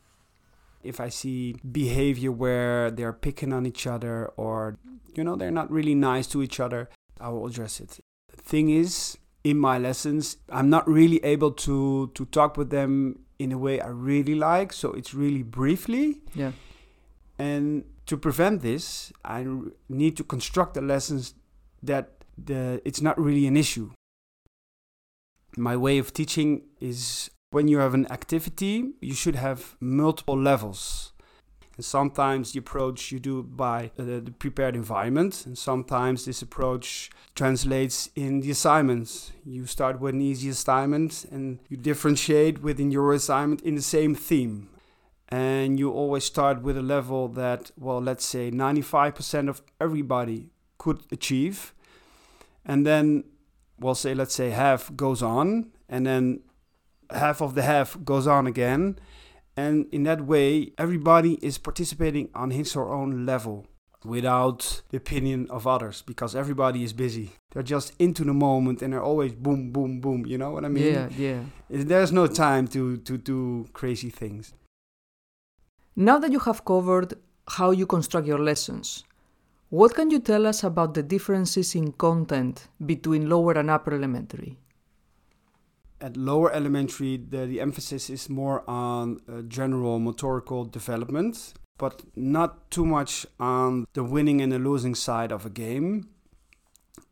If 0.86 1.00
I 1.00 1.08
see 1.08 1.56
behavior 1.70 2.32
where 2.32 2.90
they're 2.90 3.12
picking 3.12 3.52
on 3.52 3.66
each 3.66 3.86
other 3.86 4.26
or, 4.36 4.76
you 5.14 5.24
know, 5.24 5.36
they're 5.36 5.50
not 5.50 5.70
really 5.70 5.94
nice 5.94 6.26
to 6.28 6.42
each 6.42 6.60
other, 6.60 6.88
I 7.20 7.28
will 7.28 7.46
address 7.46 7.80
it. 7.80 7.98
The 8.34 8.42
thing 8.42 8.70
is, 8.70 9.18
in 9.44 9.58
my 9.58 9.78
lessons, 9.78 10.38
I'm 10.48 10.70
not 10.70 10.88
really 10.88 11.22
able 11.24 11.52
to, 11.52 12.10
to 12.14 12.24
talk 12.26 12.56
with 12.56 12.70
them 12.70 13.20
in 13.38 13.52
a 13.52 13.58
way 13.58 13.80
I 13.80 13.88
really 13.88 14.34
like, 14.34 14.72
so 14.72 14.92
it's 14.92 15.14
really 15.14 15.42
briefly. 15.42 16.22
Yeah. 16.34 16.52
And 17.38 17.84
to 18.06 18.16
prevent 18.16 18.62
this, 18.62 19.12
I 19.24 19.46
need 19.88 20.16
to 20.16 20.24
construct 20.24 20.74
the 20.74 20.80
lessons 20.80 21.34
that 21.82 22.24
the, 22.36 22.80
it's 22.84 23.00
not 23.00 23.20
really 23.20 23.46
an 23.46 23.56
issue. 23.56 23.90
My 25.56 25.76
way 25.76 25.98
of 25.98 26.12
teaching 26.12 26.62
is 26.80 27.30
when 27.50 27.68
you 27.68 27.78
have 27.78 27.94
an 27.94 28.10
activity, 28.10 28.92
you 29.00 29.14
should 29.14 29.36
have 29.36 29.76
multiple 29.80 30.38
levels. 30.38 31.12
And 31.76 31.84
sometimes 31.84 32.52
the 32.52 32.58
approach 32.58 33.12
you 33.12 33.20
do 33.20 33.42
by 33.42 33.90
uh, 33.98 34.04
the 34.04 34.34
prepared 34.38 34.74
environment, 34.74 35.44
and 35.44 35.56
sometimes 35.56 36.24
this 36.24 36.42
approach 36.42 37.10
translates 37.34 38.10
in 38.16 38.40
the 38.40 38.50
assignments. 38.50 39.32
You 39.44 39.66
start 39.66 40.00
with 40.00 40.14
an 40.14 40.22
easy 40.22 40.48
assignment 40.48 41.26
and 41.30 41.58
you 41.68 41.76
differentiate 41.76 42.62
within 42.62 42.90
your 42.90 43.12
assignment 43.12 43.60
in 43.60 43.74
the 43.74 43.82
same 43.82 44.14
theme. 44.14 44.70
And 45.28 45.78
you 45.78 45.90
always 45.90 46.24
start 46.24 46.62
with 46.62 46.78
a 46.78 46.82
level 46.82 47.28
that, 47.28 47.72
well, 47.76 48.00
let's 48.00 48.24
say 48.24 48.50
95% 48.50 49.48
of 49.48 49.60
everybody 49.80 50.50
could 50.78 51.00
achieve. 51.10 51.74
And 52.64 52.86
then, 52.86 53.24
well, 53.78 53.94
say, 53.94 54.14
let's 54.14 54.34
say 54.34 54.50
half 54.50 54.94
goes 54.96 55.22
on, 55.22 55.72
and 55.88 56.06
then 56.06 56.40
half 57.10 57.40
of 57.40 57.54
the 57.54 57.62
half 57.62 57.96
goes 58.04 58.26
on 58.26 58.46
again. 58.46 58.98
And 59.56 59.86
in 59.90 60.02
that 60.04 60.20
way, 60.20 60.72
everybody 60.76 61.34
is 61.34 61.58
participating 61.58 62.28
on 62.34 62.50
his 62.50 62.76
or 62.76 62.92
own 62.92 63.24
level 63.24 63.66
without 64.04 64.82
the 64.90 64.96
opinion 64.96 65.46
of 65.50 65.66
others 65.66 66.02
because 66.02 66.36
everybody 66.36 66.84
is 66.84 66.92
busy. 66.92 67.32
They're 67.52 67.62
just 67.62 67.92
into 67.98 68.24
the 68.24 68.34
moment 68.34 68.82
and 68.82 68.92
they're 68.92 69.02
always 69.02 69.32
boom, 69.32 69.72
boom, 69.72 70.00
boom. 70.00 70.26
You 70.26 70.38
know 70.38 70.50
what 70.50 70.64
I 70.64 70.68
mean? 70.68 70.92
yeah, 70.92 71.08
yeah. 71.16 71.40
There's 71.68 72.12
no 72.12 72.26
time 72.26 72.68
to, 72.68 72.98
to 72.98 73.18
do 73.18 73.66
crazy 73.72 74.10
things. 74.10 74.52
Now 75.96 76.18
that 76.18 76.30
you 76.30 76.38
have 76.40 76.64
covered 76.64 77.14
how 77.48 77.70
you 77.70 77.86
construct 77.86 78.26
your 78.26 78.38
lessons, 78.38 79.04
what 79.70 79.94
can 79.94 80.10
you 80.10 80.20
tell 80.20 80.46
us 80.46 80.62
about 80.62 80.94
the 80.94 81.02
differences 81.02 81.74
in 81.74 81.92
content 81.92 82.68
between 82.84 83.28
lower 83.28 83.54
and 83.54 83.70
upper 83.70 83.94
elementary? 83.94 84.58
At 86.00 86.16
lower 86.16 86.52
elementary, 86.52 87.16
the, 87.16 87.46
the 87.46 87.60
emphasis 87.60 88.10
is 88.10 88.28
more 88.28 88.68
on 88.68 89.20
uh, 89.28 89.42
general 89.42 89.98
motorical 89.98 90.70
development, 90.70 91.54
but 91.78 92.02
not 92.14 92.70
too 92.70 92.84
much 92.84 93.26
on 93.40 93.86
the 93.94 94.04
winning 94.04 94.42
and 94.42 94.52
the 94.52 94.58
losing 94.58 94.94
side 94.94 95.32
of 95.32 95.46
a 95.46 95.50
game. 95.50 96.08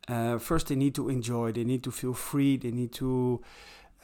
Uh, 0.07 0.37
first, 0.37 0.67
they 0.67 0.75
need 0.75 0.93
to 0.95 1.09
enjoy. 1.09 1.51
They 1.51 1.63
need 1.63 1.83
to 1.83 1.91
feel 1.91 2.13
free. 2.13 2.57
They 2.57 2.71
need 2.71 2.93
to 2.93 3.41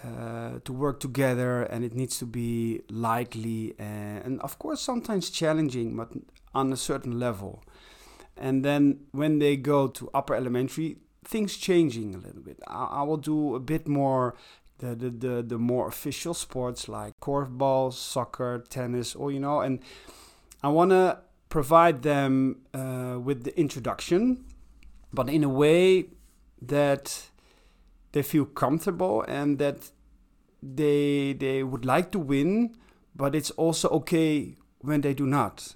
uh, 0.03 0.59
to 0.63 0.73
work 0.73 0.99
together, 0.99 1.61
and 1.61 1.85
it 1.85 1.93
needs 1.93 2.17
to 2.17 2.25
be 2.25 2.81
likely 2.89 3.75
and, 3.77 4.25
and, 4.25 4.41
of 4.41 4.57
course, 4.57 4.81
sometimes 4.81 5.29
challenging, 5.29 5.95
but 5.95 6.09
on 6.55 6.73
a 6.73 6.75
certain 6.75 7.19
level. 7.19 7.63
And 8.35 8.65
then 8.65 9.01
when 9.11 9.37
they 9.37 9.57
go 9.57 9.87
to 9.89 10.09
upper 10.11 10.33
elementary, 10.33 10.97
things 11.23 11.55
changing 11.55 12.15
a 12.15 12.17
little 12.17 12.41
bit. 12.41 12.59
I, 12.67 12.85
I 12.85 13.03
will 13.03 13.17
do 13.17 13.53
a 13.53 13.59
bit 13.59 13.87
more 13.87 14.35
the, 14.81 14.95
the, 14.95 15.09
the, 15.09 15.43
the 15.43 15.57
more 15.57 15.87
official 15.87 16.33
sports 16.33 16.89
like 16.89 17.13
korfball, 17.21 17.93
soccer, 17.93 18.63
tennis, 18.69 19.15
or 19.15 19.31
you 19.31 19.39
know, 19.39 19.61
and 19.61 19.79
I 20.63 20.69
want 20.69 20.91
to 20.91 21.19
provide 21.49 22.01
them 22.01 22.61
uh, 22.73 23.19
with 23.23 23.43
the 23.43 23.57
introduction, 23.59 24.43
but 25.13 25.29
in 25.29 25.43
a 25.43 25.49
way 25.49 26.07
that 26.61 27.29
they 28.11 28.23
feel 28.23 28.45
comfortable 28.45 29.23
and 29.27 29.59
that 29.59 29.91
they 30.61 31.33
they 31.33 31.63
would 31.63 31.85
like 31.85 32.11
to 32.11 32.19
win, 32.19 32.75
but 33.15 33.35
it's 33.35 33.51
also 33.51 33.87
okay 33.89 34.55
when 34.79 35.01
they 35.01 35.13
do 35.13 35.25
not. 35.25 35.75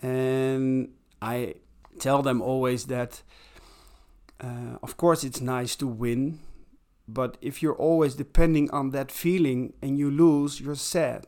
And 0.00 0.90
I 1.20 1.54
tell 2.00 2.22
them 2.22 2.42
always 2.42 2.86
that, 2.86 3.22
uh, 4.40 4.78
of 4.82 4.96
course, 4.96 5.22
it's 5.22 5.40
nice 5.40 5.76
to 5.76 5.86
win 5.86 6.40
but 7.12 7.36
if 7.40 7.62
you're 7.62 7.74
always 7.74 8.14
depending 8.14 8.70
on 8.70 8.90
that 8.90 9.10
feeling 9.10 9.74
and 9.82 9.98
you 9.98 10.10
lose, 10.10 10.60
you're 10.60 10.74
sad. 10.74 11.26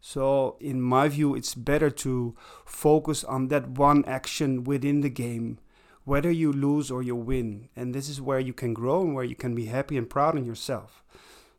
So, 0.00 0.56
in 0.60 0.80
my 0.80 1.08
view, 1.08 1.34
it's 1.34 1.54
better 1.54 1.90
to 1.90 2.34
focus 2.64 3.22
on 3.22 3.48
that 3.48 3.68
one 3.68 4.04
action 4.06 4.64
within 4.64 5.02
the 5.02 5.10
game, 5.10 5.58
whether 6.04 6.30
you 6.30 6.52
lose 6.52 6.90
or 6.90 7.02
you 7.02 7.14
win. 7.14 7.68
And 7.76 7.94
this 7.94 8.08
is 8.08 8.20
where 8.20 8.40
you 8.40 8.54
can 8.54 8.72
grow 8.72 9.02
and 9.02 9.14
where 9.14 9.24
you 9.24 9.34
can 9.34 9.54
be 9.54 9.66
happy 9.66 9.98
and 9.98 10.08
proud 10.08 10.36
in 10.36 10.46
yourself. 10.46 11.04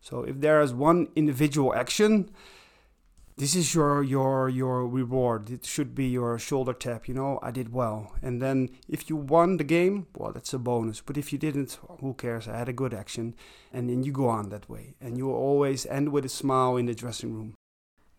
So, 0.01 0.23
if 0.23 0.41
there 0.41 0.59
is 0.61 0.73
one 0.73 1.09
individual 1.15 1.75
action, 1.75 2.31
this 3.37 3.55
is 3.55 3.73
your 3.73 4.03
your 4.03 4.49
your 4.49 4.87
reward. 4.87 5.49
It 5.49 5.65
should 5.65 5.95
be 5.95 6.07
your 6.07 6.37
shoulder 6.37 6.73
tap 6.73 7.07
you 7.07 7.13
know 7.13 7.39
i 7.41 7.51
did 7.51 7.73
well. 7.73 8.13
And 8.21 8.41
then 8.41 8.69
if 8.87 9.09
you 9.09 9.15
won 9.15 9.57
the 9.57 9.63
game 9.63 10.07
well 10.15 10.31
that's 10.31 10.53
a 10.53 10.59
bonus. 10.59 11.01
But 11.01 11.17
if 11.17 11.31
you 11.33 11.39
didn't 11.39 11.79
who 12.01 12.13
cares? 12.13 12.47
I 12.47 12.57
had 12.57 12.69
a 12.69 12.73
good 12.73 12.93
action. 12.93 13.35
And 13.73 13.89
then 13.89 14.03
you 14.03 14.11
go 14.11 14.27
on 14.27 14.49
that 14.49 14.69
way. 14.69 14.95
And 15.01 15.17
you 15.17 15.31
always 15.31 15.85
end 15.85 16.09
with 16.09 16.25
a 16.25 16.29
smile 16.29 16.77
in 16.77 16.85
the 16.85 16.95
dressing 16.95 17.33
room. 17.33 17.55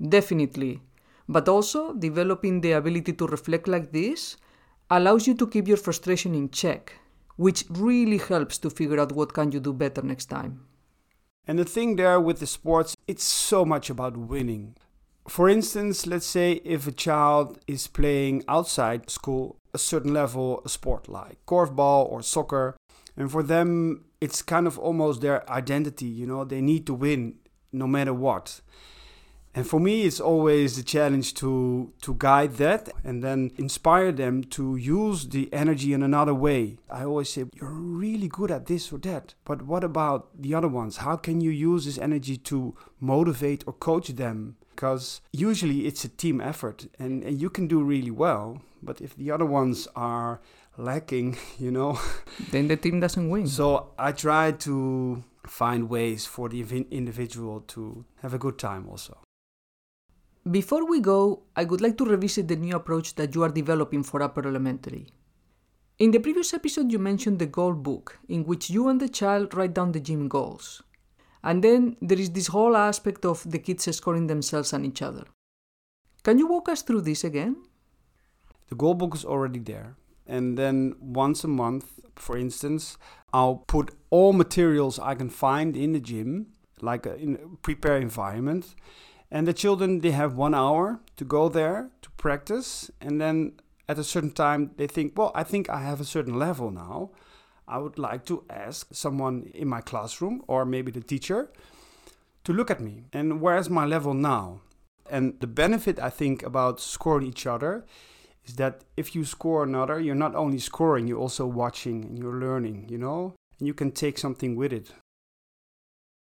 Definitely. 0.01 0.81
But 1.29 1.49
also, 1.49 1.95
developing 1.95 2.61
the 2.61 2.73
ability 2.73 3.13
to 3.15 3.27
reflect 3.27 3.69
like 3.69 3.93
this 3.93 4.37
allows 4.91 5.27
you 5.27 5.35
to 5.35 5.47
keep 5.47 5.69
your 5.69 5.77
frustration 5.77 6.35
in 6.35 6.51
check, 6.51 6.93
which 7.37 7.65
really 7.71 8.19
helps 8.19 8.59
to 8.59 8.69
figure 8.71 8.99
out 9.01 9.13
what 9.13 9.33
can 9.33 9.53
you 9.53 9.61
do 9.61 9.73
better 9.73 10.03
next 10.03 10.27
time. 10.27 10.67
and 11.47 11.59
the 11.59 11.65
thing 11.65 11.97
there 11.97 12.21
with 12.21 12.39
the 12.41 12.47
sports 12.47 12.97
it's 13.13 13.25
so 13.25 13.65
much 13.65 13.91
about 13.91 14.17
winning 14.17 14.77
for 15.29 15.49
instance, 15.49 16.07
let's 16.07 16.27
say 16.27 16.61
if 16.65 16.87
a 16.87 16.93
child 16.93 17.59
is 17.67 17.87
playing 17.87 18.45
outside 18.49 19.11
school 19.11 19.57
a 19.75 19.79
certain 19.79 20.13
level 20.13 20.61
a 20.65 20.69
sport 20.69 21.09
like 21.09 21.39
korfball 21.47 22.11
or 22.11 22.23
soccer, 22.23 22.77
and 23.17 23.31
for 23.31 23.43
them 23.43 24.05
it's 24.21 24.43
kind 24.43 24.67
of 24.67 24.79
almost 24.79 25.21
their 25.21 25.49
identity, 25.51 26.07
you 26.07 26.27
know, 26.27 26.45
they 26.45 26.61
need 26.61 26.87
to 26.87 26.95
win 26.95 27.35
no 27.73 27.87
matter 27.87 28.15
what. 28.15 28.61
And 29.55 29.67
for 29.67 29.79
me, 29.79 30.03
it's 30.05 30.21
always 30.21 30.77
the 30.77 30.83
challenge 30.83 31.35
to, 31.35 31.93
to 32.03 32.15
guide 32.19 32.55
that 32.57 32.89
and 33.05 33.23
then 33.23 33.51
inspire 33.59 34.11
them 34.11 34.45
to 34.45 34.77
use 34.77 35.29
the 35.29 35.53
energy 35.53 35.93
in 35.93 36.03
another 36.03 36.33
way. 36.33 36.79
I 36.91 37.05
always 37.05 37.29
say, 37.29 37.45
You're 37.55 37.71
really 37.71 38.29
good 38.29 38.51
at 38.51 38.67
this 38.67 38.91
or 38.93 38.99
that, 39.01 39.35
but 39.45 39.63
what 39.63 39.85
about 39.85 40.29
the 40.41 40.55
other 40.55 40.69
ones? 40.69 40.99
How 40.99 41.17
can 41.17 41.43
you 41.43 41.51
use 41.51 41.85
this 41.85 41.99
energy 41.99 42.39
to 42.39 42.75
motivate 42.99 43.63
or 43.67 43.75
coach 43.75 44.09
them? 44.09 44.57
Because 44.75 45.21
usually 45.33 45.87
it's 45.87 46.03
a 46.05 46.09
team 46.09 46.41
effort 46.41 46.87
and, 46.99 47.23
and 47.23 47.41
you 47.41 47.51
can 47.51 47.67
do 47.67 47.83
really 47.83 48.11
well, 48.11 48.63
but 48.83 49.03
if 49.03 49.15
the 49.17 49.31
other 49.31 49.45
ones 49.45 49.87
are 49.95 50.41
lacking, 50.79 51.37
you 51.59 51.71
know, 51.71 52.01
then 52.51 52.69
the 52.69 52.77
team 52.77 53.01
doesn't 53.01 53.29
win. 53.29 53.47
So 53.47 53.93
I 53.99 54.13
try 54.13 54.53
to 54.53 55.23
find 55.47 55.91
ways 55.91 56.25
for 56.25 56.49
the 56.49 56.63
individual 56.91 57.61
to 57.61 58.07
have 58.23 58.33
a 58.33 58.39
good 58.39 58.59
time 58.59 58.89
also. 58.89 59.19
Before 60.51 60.85
we 60.85 60.99
go, 60.99 61.45
I 61.55 61.63
would 61.63 61.81
like 61.81 61.97
to 61.99 62.05
revisit 62.05 62.49
the 62.49 62.57
new 62.57 62.75
approach 62.75 63.15
that 63.15 63.33
you 63.33 63.45
are 63.45 63.49
developing 63.49 64.03
for 64.03 64.23
upper 64.23 64.47
elementary. 64.47 65.07
In 66.01 66.11
the 66.11 66.19
previous 66.19 66.53
episode, 66.53 66.91
you 66.91 66.99
mentioned 66.99 67.39
the 67.39 67.47
goal 67.47 67.75
book, 67.75 68.19
in 68.29 68.45
which 68.45 68.69
you 68.69 68.89
and 68.89 69.01
the 69.01 69.09
child 69.09 69.55
write 69.55 69.73
down 69.73 69.93
the 69.93 70.01
gym 70.01 70.27
goals. 70.27 70.83
And 71.45 71.63
then 71.63 71.97
there 72.03 72.19
is 72.19 72.31
this 72.31 72.49
whole 72.49 72.77
aspect 72.77 73.25
of 73.25 73.49
the 73.49 73.61
kids 73.61 73.85
scoring 73.95 74.27
themselves 74.27 74.73
and 74.73 74.85
each 74.85 75.01
other. 75.01 75.27
Can 76.25 76.39
you 76.39 76.49
walk 76.49 76.69
us 76.69 76.83
through 76.83 77.03
this 77.03 77.23
again? 77.23 77.57
The 78.69 78.75
goal 78.75 78.95
book 78.95 79.15
is 79.15 79.25
already 79.25 79.61
there. 79.61 79.97
And 80.27 80.59
then 80.59 80.97
once 81.01 81.45
a 81.45 81.49
month, 81.49 82.01
for 82.17 82.37
instance, 82.37 82.99
I'll 83.33 83.57
put 83.57 83.93
all 84.11 84.33
materials 84.33 84.99
I 84.99 85.15
can 85.15 85.31
find 85.31 85.77
in 85.77 85.93
the 85.93 86.01
gym, 86.01 86.49
like 86.81 87.07
in 87.07 87.37
a 87.37 87.57
prepare 87.59 87.99
environment, 87.99 88.75
and 89.35 89.49
the 89.49 89.55
children, 89.55 90.01
they 90.01 90.11
have 90.11 90.37
one 90.37 90.55
hour 90.55 91.01
to 91.17 91.25
go 91.25 91.49
there 91.49 91.89
to 92.03 92.11
practice. 92.19 92.91
And 93.01 93.19
then 93.19 93.55
at 93.89 93.99
a 93.99 94.05
certain 94.05 94.31
time, 94.31 94.73
they 94.77 94.87
think, 94.87 95.17
well, 95.17 95.33
I 95.35 95.43
think 95.43 95.71
I 95.71 95.81
have 95.81 96.03
a 96.03 96.05
certain 96.05 96.39
level 96.39 96.71
now. 96.71 97.13
I 97.67 97.79
would 97.79 97.99
like 97.99 98.27
to 98.27 98.45
ask 98.51 98.89
someone 98.93 99.51
in 99.55 99.69
my 99.69 99.81
classroom 99.81 100.43
or 100.49 100.67
maybe 100.67 100.93
the 100.93 101.01
teacher 101.01 101.51
to 102.45 102.53
look 102.53 102.71
at 102.71 102.83
me. 102.83 103.05
And 103.15 103.41
where's 103.41 103.71
my 103.71 103.87
level 103.87 104.13
now? 104.13 104.61
And 105.09 105.41
the 105.41 105.47
benefit, 105.47 105.99
I 105.99 106.11
think, 106.11 106.43
about 106.43 106.79
scoring 106.79 107.27
each 107.27 107.47
other 107.47 107.87
is 108.45 108.57
that 108.57 108.83
if 108.99 109.15
you 109.15 109.25
score 109.25 109.63
another, 109.65 109.99
you're 109.99 110.15
not 110.15 110.35
only 110.35 110.59
scoring, 110.59 111.07
you're 111.07 111.19
also 111.19 111.47
watching 111.47 112.05
and 112.05 112.19
you're 112.19 112.39
learning, 112.39 112.89
you 112.91 112.99
know? 112.99 113.35
And 113.59 113.67
you 113.67 113.73
can 113.73 113.93
take 113.93 114.19
something 114.19 114.57
with 114.57 114.75
it. 114.75 114.93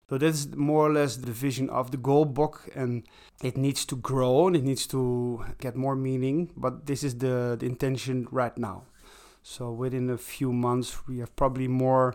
So 0.09 0.19
that's 0.19 0.55
more 0.55 0.87
or 0.87 0.93
less 0.93 1.17
the 1.17 1.33
vision 1.33 1.69
of 1.69 1.91
the 1.91 1.97
goal 1.97 2.27
book, 2.27 2.69
and 2.75 3.03
it 3.43 3.57
needs 3.57 3.85
to 3.87 3.97
grow 3.97 4.47
and 4.47 4.55
it 4.55 4.63
needs 4.63 4.87
to 4.89 5.45
get 5.61 5.75
more 5.75 5.97
meaning. 5.97 6.51
But 6.57 6.87
this 6.87 7.03
is 7.03 7.19
the, 7.19 7.57
the 7.59 7.67
intention 7.67 8.29
right 8.31 8.57
now. 8.57 8.85
So 9.43 9.73
within 9.73 10.09
a 10.11 10.19
few 10.19 10.53
months, 10.53 11.07
we 11.09 11.19
have 11.19 11.35
probably 11.35 11.67
more 11.67 12.15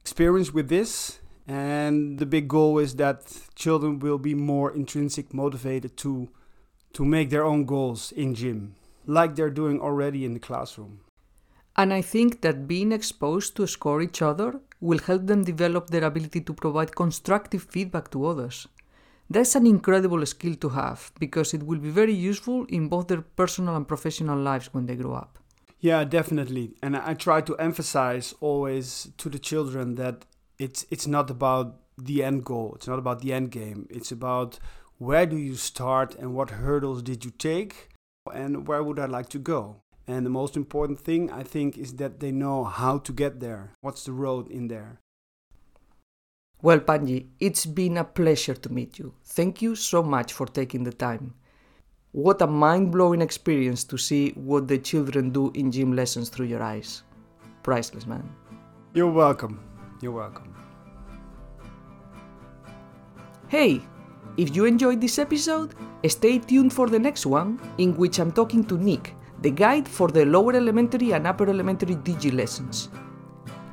experience 0.00 0.54
with 0.54 0.68
this, 0.68 1.20
and 1.46 2.18
the 2.18 2.26
big 2.26 2.48
goal 2.48 2.78
is 2.78 2.96
that 2.96 3.40
children 3.54 3.98
will 3.98 4.18
be 4.18 4.34
more 4.34 4.70
intrinsic 4.72 5.34
motivated 5.34 5.96
to 5.98 6.28
to 6.94 7.04
make 7.04 7.28
their 7.28 7.44
own 7.44 7.66
goals 7.66 8.12
in 8.12 8.34
gym, 8.34 8.74
like 9.06 9.36
they're 9.36 9.50
doing 9.50 9.78
already 9.78 10.24
in 10.24 10.32
the 10.32 10.40
classroom. 10.40 11.00
And 11.76 11.92
I 11.92 12.00
think 12.00 12.40
that 12.40 12.66
being 12.66 12.90
exposed 12.90 13.54
to 13.56 13.66
score 13.66 14.00
each 14.00 14.22
other 14.22 14.60
will 14.80 14.98
help 14.98 15.26
them 15.26 15.44
develop 15.44 15.88
their 15.88 16.04
ability 16.04 16.40
to 16.42 16.52
provide 16.52 16.94
constructive 16.94 17.62
feedback 17.62 18.10
to 18.10 18.26
others. 18.26 18.68
That's 19.30 19.54
an 19.54 19.66
incredible 19.66 20.24
skill 20.24 20.54
to 20.56 20.70
have 20.70 21.12
because 21.18 21.52
it 21.52 21.62
will 21.62 21.78
be 21.78 21.90
very 21.90 22.14
useful 22.14 22.64
in 22.66 22.88
both 22.88 23.08
their 23.08 23.20
personal 23.20 23.76
and 23.76 23.86
professional 23.86 24.38
lives 24.38 24.72
when 24.72 24.86
they 24.86 24.96
grow 24.96 25.14
up. 25.14 25.38
Yeah, 25.80 26.04
definitely. 26.04 26.72
And 26.82 26.96
I 26.96 27.14
try 27.14 27.40
to 27.42 27.56
emphasize 27.56 28.34
always 28.40 29.10
to 29.18 29.28
the 29.28 29.38
children 29.38 29.94
that 29.96 30.24
it's 30.58 30.86
it's 30.90 31.06
not 31.06 31.30
about 31.30 31.76
the 31.96 32.24
end 32.24 32.44
goal. 32.44 32.72
It's 32.74 32.88
not 32.88 32.98
about 32.98 33.20
the 33.20 33.32
end 33.32 33.50
game. 33.50 33.86
It's 33.90 34.10
about 34.10 34.58
where 34.98 35.26
do 35.26 35.36
you 35.36 35.54
start 35.54 36.14
and 36.14 36.34
what 36.34 36.50
hurdles 36.50 37.02
did 37.02 37.24
you 37.24 37.30
take 37.30 37.90
and 38.34 38.66
where 38.66 38.82
would 38.82 38.98
I 38.98 39.06
like 39.06 39.28
to 39.30 39.38
go? 39.38 39.82
And 40.08 40.24
the 40.24 40.30
most 40.30 40.56
important 40.56 40.98
thing, 40.98 41.30
I 41.30 41.42
think, 41.42 41.76
is 41.76 41.92
that 41.96 42.18
they 42.18 42.32
know 42.32 42.64
how 42.64 42.96
to 42.96 43.12
get 43.12 43.40
there. 43.40 43.74
What's 43.82 44.04
the 44.04 44.12
road 44.12 44.50
in 44.50 44.68
there? 44.68 45.00
Well, 46.62 46.80
Panji, 46.80 47.26
it's 47.38 47.66
been 47.66 47.98
a 47.98 48.04
pleasure 48.04 48.54
to 48.54 48.72
meet 48.72 48.98
you. 48.98 49.12
Thank 49.22 49.60
you 49.60 49.76
so 49.76 50.02
much 50.02 50.32
for 50.32 50.46
taking 50.46 50.82
the 50.82 50.94
time. 50.94 51.34
What 52.12 52.40
a 52.40 52.46
mind 52.46 52.90
blowing 52.90 53.20
experience 53.20 53.84
to 53.84 53.98
see 53.98 54.30
what 54.30 54.66
the 54.66 54.78
children 54.78 55.30
do 55.30 55.52
in 55.54 55.70
gym 55.70 55.94
lessons 55.94 56.30
through 56.30 56.46
your 56.46 56.62
eyes. 56.62 57.02
Priceless, 57.62 58.06
man. 58.06 58.26
You're 58.94 59.12
welcome. 59.12 59.60
You're 60.00 60.12
welcome. 60.12 60.54
Hey, 63.48 63.82
if 64.38 64.56
you 64.56 64.64
enjoyed 64.64 65.02
this 65.02 65.18
episode, 65.18 65.74
stay 66.08 66.38
tuned 66.38 66.72
for 66.72 66.88
the 66.88 66.98
next 66.98 67.26
one, 67.26 67.60
in 67.76 67.94
which 67.98 68.18
I'm 68.18 68.32
talking 68.32 68.64
to 68.64 68.78
Nick, 68.78 69.14
the 69.42 69.50
guide 69.50 69.88
for 69.88 70.08
the 70.08 70.24
lower 70.24 70.54
elementary 70.54 71.12
and 71.12 71.26
upper 71.26 71.48
elementary 71.48 71.96
DG 71.96 72.32
lessons. 72.32 72.88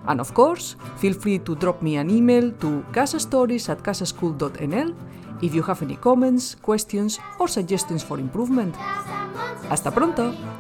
And 0.08 0.20
of 0.20 0.34
course, 0.34 0.76
feel 0.98 1.14
free 1.14 1.40
to 1.40 1.56
drop 1.56 1.82
me 1.82 1.98
an 1.98 2.10
email 2.10 2.52
to 2.62 2.86
casastories 2.94 3.70
at 3.70 3.82
casaschool.nl 3.82 4.96
if 5.42 5.54
you 5.54 5.64
have 5.64 5.82
any 5.82 5.96
comments, 5.96 6.56
questions 6.56 7.20
or 7.40 7.48
suggestions 7.48 8.04
for 8.04 8.20
improvement. 8.20 8.76
Hasta 9.70 9.92
pronto! 9.92 10.55